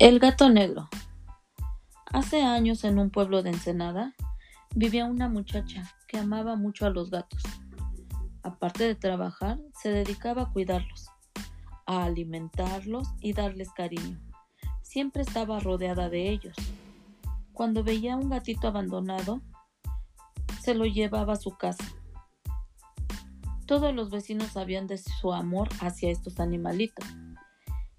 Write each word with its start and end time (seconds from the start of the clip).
El 0.00 0.18
gato 0.18 0.50
negro. 0.50 0.88
Hace 2.06 2.42
años 2.42 2.82
en 2.82 2.98
un 2.98 3.10
pueblo 3.10 3.44
de 3.44 3.50
Ensenada 3.50 4.12
vivía 4.74 5.04
una 5.04 5.28
muchacha 5.28 5.88
que 6.08 6.18
amaba 6.18 6.56
mucho 6.56 6.84
a 6.84 6.90
los 6.90 7.12
gatos. 7.12 7.40
Aparte 8.42 8.82
de 8.82 8.96
trabajar, 8.96 9.60
se 9.80 9.90
dedicaba 9.90 10.42
a 10.42 10.52
cuidarlos, 10.52 11.06
a 11.86 12.02
alimentarlos 12.02 13.06
y 13.20 13.34
darles 13.34 13.70
cariño. 13.70 14.20
Siempre 14.82 15.22
estaba 15.22 15.60
rodeada 15.60 16.08
de 16.08 16.28
ellos. 16.28 16.56
Cuando 17.52 17.84
veía 17.84 18.16
un 18.16 18.30
gatito 18.30 18.66
abandonado, 18.66 19.42
se 20.60 20.74
lo 20.74 20.86
llevaba 20.86 21.34
a 21.34 21.36
su 21.36 21.56
casa. 21.56 21.84
Todos 23.64 23.94
los 23.94 24.10
vecinos 24.10 24.48
sabían 24.48 24.88
de 24.88 24.98
su 24.98 25.32
amor 25.32 25.68
hacia 25.80 26.10
estos 26.10 26.40
animalitos 26.40 27.06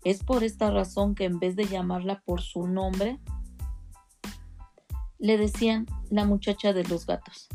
es 0.06 0.24
por 0.24 0.44
esta 0.44 0.70
razón 0.70 1.16
que 1.16 1.26
en 1.26 1.40
vez 1.40 1.56
de 1.56 1.66
llamarla 1.66 2.22
por 2.26 2.40
su 2.40 2.68
nombre, 2.68 3.20
le 5.18 5.38
decían 5.40 5.88
la 6.12 6.26
muchacha 6.26 6.74
de 6.74 6.84
los 6.84 7.08
gatos. 7.08 7.50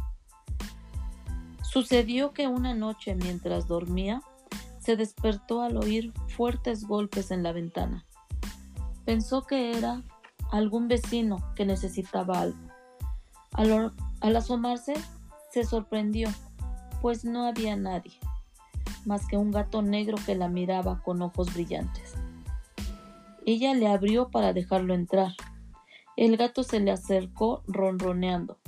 Sucedió 1.63 2.33
que 2.33 2.49
una 2.49 2.75
noche 2.75 3.15
mientras 3.15 3.69
dormía, 3.69 4.21
se 4.81 4.97
despertó 4.97 5.63
al 5.63 5.77
oír 5.77 6.13
fuertes 6.37 6.85
golpes 6.85 7.31
en 7.31 7.45
la 7.45 7.53
ventana. 7.53 8.05
Pensó 9.05 9.43
que 9.43 9.79
era 9.79 10.03
algún 10.51 10.89
vecino 10.89 11.37
que 11.55 11.65
necesitaba 11.65 12.41
algo. 12.41 12.59
Al, 13.53 14.37
asomarse, 14.37 14.95
se 15.53 15.63
sorprendió, 15.63 16.29
pues 17.01 17.25
no 17.25 17.47
había 17.47 17.77
nadie, 17.77 18.19
más 19.05 19.25
que 19.29 19.37
un 19.37 19.53
gato 19.53 19.83
negro 19.83 20.17
que 20.27 20.35
la 20.35 20.49
miraba 20.49 21.01
con 21.05 21.23
ojos 21.23 21.55
brillantes. 21.55 22.17
Ella 23.47 23.75
le 23.75 23.89
abrió 23.89 24.31
para 24.31 24.53
dejarlo 24.53 24.95
entrar. 24.95 25.33
El 26.17 26.37
gato 26.37 26.63
se 26.63 26.81
le 26.81 26.91
acercó 26.91 27.63
ronroneando, 27.67 28.59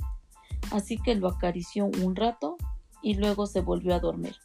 así 0.71 0.97
que 0.97 1.15
lo 1.15 1.27
acarició 1.27 1.85
un 1.85 2.15
rato 2.15 2.57
y 3.01 3.15
luego 3.15 3.45
se 3.45 3.61
volvió 3.61 3.93
a 3.93 3.99
dormir. 3.99 4.35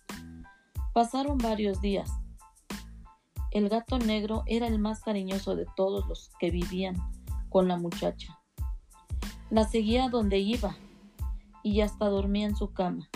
Pasaron 0.93 1.39
varios 1.39 1.81
días. 1.81 2.11
El 3.51 3.69
gato 3.69 3.99
negro 3.99 4.43
era 4.47 4.67
el 4.67 4.79
más 4.79 5.01
cariñoso 5.01 5.57
de 5.57 5.67
todos 5.77 6.07
los 6.07 6.31
que 6.39 6.51
vivían 6.51 6.97
con 7.49 7.69
la 7.69 7.79
muchacha. 7.79 8.39
La 9.49 9.65
seguía 9.65 10.11
donde 10.11 10.39
iba 10.39 10.77
y 11.63 11.81
hasta 11.81 12.07
dormía 12.07 12.47
en 12.47 12.57
su 12.57 12.73
cama. 12.73 13.09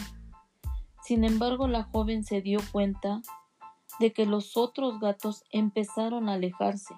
Sin 1.02 1.24
embargo, 1.24 1.69
la 1.69 1.82
joven 1.84 2.24
se 2.24 2.41
dio 2.41 2.60
cuenta 2.70 3.20
de 4.00 4.12
que 4.12 4.26
los 4.26 4.56
otros 4.56 5.00
gatos 5.00 5.44
empezaron 5.50 6.28
a 6.28 6.34
alejarse 6.34 6.94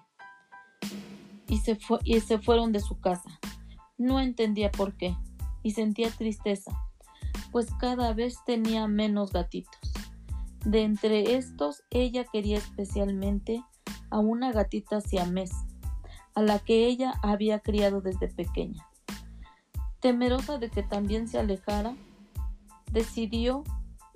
y 1.49 1.59
se, 1.59 1.79
y 2.05 2.21
se 2.21 2.39
fueron 2.39 2.73
de 2.73 2.81
su 2.81 3.01
casa. 3.01 3.41
No 3.99 4.21
entendía 4.21 4.71
por 4.71 4.97
qué 4.97 5.17
y 5.63 5.73
sentía 5.73 6.11
tristeza, 6.11 6.73
pues 7.53 7.69
cada 7.79 8.13
vez 8.13 8.37
tenía 8.45 8.87
menos 8.87 9.33
gatitos. 9.33 9.93
De 10.65 10.83
entre 10.83 11.37
estos, 11.37 11.83
ella 11.91 12.25
quería 12.25 12.59
especialmente 12.59 13.63
a 14.11 14.19
una 14.19 14.53
gatita 14.53 15.01
siamés, 15.01 15.53
a 16.35 16.43
la 16.43 16.59
que 16.59 16.87
ella 16.87 17.15
había 17.23 17.61
criado 17.61 18.01
desde 18.01 18.29
pequeña. 18.29 18.87
Temerosa 20.01 20.59
de 20.59 20.71
que 20.71 20.83
también 20.83 21.29
se 21.29 21.39
alejara, 21.39 21.97
decidió 22.93 23.65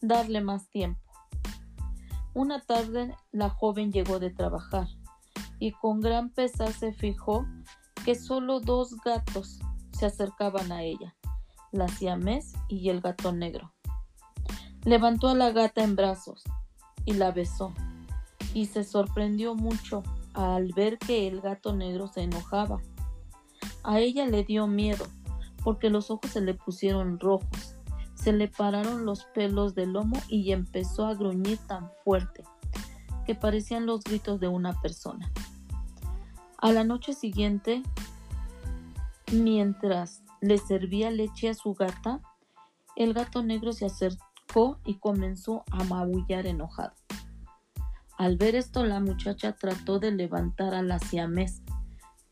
darle 0.00 0.40
más 0.40 0.68
tiempo. 0.70 1.07
Una 2.38 2.60
tarde 2.60 3.16
la 3.32 3.50
joven 3.50 3.90
llegó 3.90 4.20
de 4.20 4.30
trabajar 4.30 4.86
y 5.58 5.72
con 5.72 6.00
gran 6.00 6.30
pesar 6.30 6.72
se 6.72 6.92
fijó 6.92 7.44
que 8.04 8.14
solo 8.14 8.60
dos 8.60 8.94
gatos 9.04 9.58
se 9.90 10.06
acercaban 10.06 10.70
a 10.70 10.84
ella, 10.84 11.16
la 11.72 11.88
siamés 11.88 12.52
y 12.68 12.90
el 12.90 13.00
gato 13.00 13.32
negro. 13.32 13.72
Levantó 14.84 15.26
a 15.26 15.34
la 15.34 15.50
gata 15.50 15.82
en 15.82 15.96
brazos 15.96 16.44
y 17.04 17.14
la 17.14 17.32
besó, 17.32 17.74
y 18.54 18.66
se 18.66 18.84
sorprendió 18.84 19.56
mucho 19.56 20.04
al 20.32 20.72
ver 20.74 20.96
que 20.98 21.26
el 21.26 21.40
gato 21.40 21.74
negro 21.74 22.06
se 22.06 22.22
enojaba. 22.22 22.80
A 23.82 23.98
ella 23.98 24.26
le 24.26 24.44
dio 24.44 24.68
miedo, 24.68 25.08
porque 25.64 25.90
los 25.90 26.08
ojos 26.08 26.30
se 26.30 26.40
le 26.40 26.54
pusieron 26.54 27.18
rojos 27.18 27.77
se 28.28 28.34
le 28.34 28.48
pararon 28.48 29.06
los 29.06 29.24
pelos 29.24 29.74
del 29.74 29.94
lomo 29.94 30.18
y 30.28 30.52
empezó 30.52 31.06
a 31.06 31.14
gruñir 31.14 31.56
tan 31.66 31.90
fuerte 32.04 32.44
que 33.24 33.34
parecían 33.34 33.86
los 33.86 34.04
gritos 34.04 34.38
de 34.38 34.48
una 34.48 34.78
persona. 34.82 35.32
A 36.58 36.70
la 36.70 36.84
noche 36.84 37.14
siguiente, 37.14 37.82
mientras 39.32 40.22
le 40.42 40.58
servía 40.58 41.10
leche 41.10 41.48
a 41.48 41.54
su 41.54 41.72
gata, 41.72 42.20
el 42.96 43.14
gato 43.14 43.42
negro 43.42 43.72
se 43.72 43.86
acercó 43.86 44.78
y 44.84 44.98
comenzó 44.98 45.64
a 45.70 45.84
maullar 45.84 46.46
enojado. 46.46 46.92
Al 48.18 48.36
ver 48.36 48.56
esto, 48.56 48.84
la 48.84 49.00
muchacha 49.00 49.56
trató 49.56 50.00
de 50.00 50.10
levantar 50.10 50.74
a 50.74 50.82
la 50.82 50.98
siamés, 50.98 51.62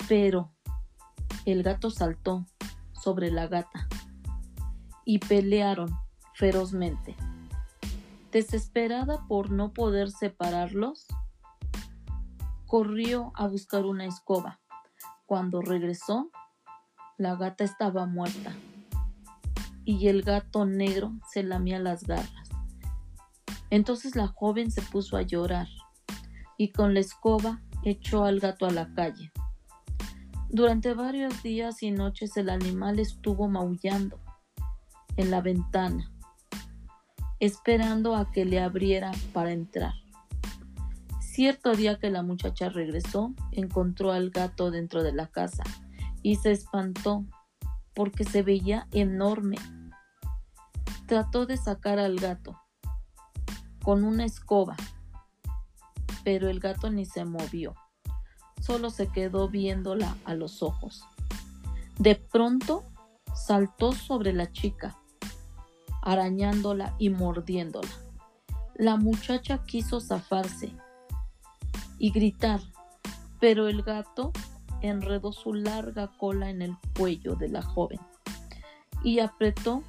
pero 0.07 0.53
el 1.47 1.63
gato 1.63 1.89
saltó 1.91 2.45
sobre 2.93 3.31
la 3.31 3.47
gata 3.47 3.89
y 5.07 5.21
pelearon 5.21 5.89
ferozmente. 6.35 7.17
Desesperada 8.33 9.27
por 9.27 9.51
no 9.51 9.73
poder 9.73 10.11
separarlos, 10.11 11.07
corrió 12.67 13.33
a 13.37 13.47
buscar 13.47 13.87
una 13.87 14.05
escoba. 14.05 14.61
Cuando 15.25 15.63
regresó, 15.63 16.31
la 17.17 17.37
gata 17.37 17.65
estaba 17.65 18.05
muerta 18.05 18.55
y 19.87 20.09
el 20.09 20.23
gato 20.23 20.67
negro 20.67 21.13
se 21.33 21.43
lamía 21.43 21.79
las 21.79 22.05
garras. 22.05 22.49
Entonces 23.71 24.17
la 24.17 24.27
joven 24.27 24.71
se 24.71 24.83
puso 24.83 25.17
a 25.17 25.23
llorar 25.23 25.69
y 26.59 26.73
con 26.73 26.95
la 26.95 27.01
escoba 27.01 27.63
echó 27.85 28.25
al 28.25 28.41
gato 28.41 28.67
a 28.67 28.71
la 28.71 28.93
calle. 28.95 29.33
Durante 30.49 30.95
varios 30.95 31.43
días 31.43 31.83
y 31.83 31.93
noches 31.93 32.37
el 32.37 32.51
animal 32.51 32.99
estuvo 32.99 33.49
maullando 33.49 34.26
en 35.17 35.31
la 35.31 35.41
ventana, 35.41 36.13
esperando 37.41 38.17
a 38.17 38.31
que 38.31 38.45
le 38.45 38.61
abriera 38.61 39.13
para 39.33 39.53
entrar. 39.53 39.95
Cierto 41.21 41.75
día 41.75 41.99
que 41.99 42.11
la 42.11 42.23
muchacha 42.23 42.69
regresó, 42.69 43.35
encontró 43.53 44.13
al 44.13 44.31
gato 44.31 44.71
dentro 44.71 45.03
de 45.03 45.13
la 45.13 45.27
casa 45.27 45.65
y 46.23 46.37
se 46.37 46.51
espantó 46.51 47.25
porque 47.95 48.25
se 48.25 48.43
veía 48.43 48.89
enorme. 48.91 49.57
Trató 51.07 51.47
de 51.47 51.57
sacar 51.57 51.99
al 51.99 52.17
gato 52.17 52.61
con 53.83 54.03
una 54.03 54.25
escoba, 54.25 54.77
pero 56.25 56.49
el 56.49 56.59
gato 56.59 56.91
ni 56.91 57.05
se 57.05 57.25
movió, 57.25 57.75
solo 58.61 58.91
se 58.91 59.09
quedó 59.09 59.49
viéndola 59.49 60.17
a 60.25 60.35
los 60.35 60.63
ojos. 60.63 61.05
De 61.99 62.17
pronto 62.17 62.83
saltó 63.35 63.93
sobre 63.93 64.33
la 64.33 64.51
chica 64.51 64.99
arañándola 66.07 66.95
y 66.99 67.11
mordiéndola. 67.11 67.91
La 68.77 68.97
muchacha 68.97 69.65
quiso 69.65 70.01
zafarse 70.01 70.73
y 71.99 72.13
gritar, 72.13 72.61
pero 73.41 73.67
el 73.67 73.83
gato 73.83 74.33
enredó 74.83 75.33
su 75.33 75.53
larga 75.53 76.13
cola 76.17 76.49
en 76.49 76.63
el 76.63 76.77
cuello 76.97 77.35
de 77.35 77.49
la 77.49 77.61
joven 77.61 77.99
y 79.03 79.19
apretó 79.19 79.83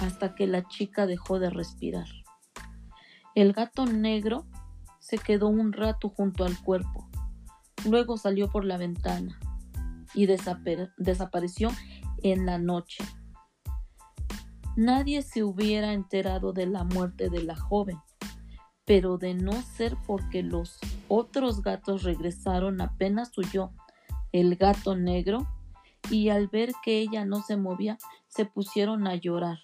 hasta 0.00 0.34
que 0.34 0.48
la 0.48 0.66
chica 0.66 1.06
dejó 1.06 1.38
de 1.38 1.48
respirar. 1.50 2.08
El 3.36 3.52
gato 3.52 3.86
negro 3.86 4.44
se 4.98 5.18
quedó 5.18 5.46
un 5.46 5.72
rato 5.72 6.08
junto 6.08 6.44
al 6.44 6.60
cuerpo, 6.60 7.08
luego 7.88 8.16
salió 8.16 8.50
por 8.50 8.64
la 8.64 8.78
ventana 8.78 9.38
y 10.12 10.26
desapareció 10.26 11.70
en 12.24 12.46
la 12.46 12.58
noche. 12.58 13.04
Nadie 14.76 15.22
se 15.22 15.44
hubiera 15.44 15.92
enterado 15.92 16.52
de 16.52 16.66
la 16.66 16.82
muerte 16.82 17.30
de 17.30 17.44
la 17.44 17.54
joven, 17.54 18.00
pero 18.84 19.18
de 19.18 19.34
no 19.34 19.52
ser 19.62 19.96
porque 20.04 20.42
los 20.42 20.78
otros 21.06 21.62
gatos 21.62 22.02
regresaron 22.02 22.80
apenas 22.80 23.36
huyó 23.38 23.70
el 24.32 24.56
gato 24.56 24.96
negro 24.96 25.46
y 26.10 26.30
al 26.30 26.48
ver 26.48 26.72
que 26.82 26.98
ella 26.98 27.24
no 27.24 27.40
se 27.42 27.56
movía 27.56 27.98
se 28.26 28.46
pusieron 28.46 29.06
a 29.06 29.14
llorar. 29.14 29.58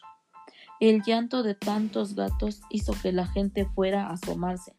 El 0.78 1.02
llanto 1.02 1.42
de 1.42 1.56
tantos 1.56 2.14
gatos 2.14 2.62
hizo 2.70 2.92
que 3.02 3.12
la 3.12 3.26
gente 3.26 3.66
fuera 3.66 4.06
a 4.06 4.12
asomarse. 4.12 4.76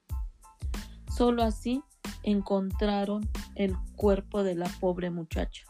Solo 1.14 1.44
así 1.44 1.84
encontraron 2.24 3.30
el 3.56 3.76
cuerpo 3.98 4.44
de 4.44 4.56
la 4.56 4.70
pobre 4.80 5.10
muchacha. 5.12 5.66